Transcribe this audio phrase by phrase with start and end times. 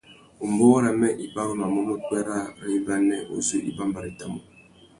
[0.45, 4.39] Umbōh râmê i barumanú nà upwê râā râ ibanê uzu i bambarétamú.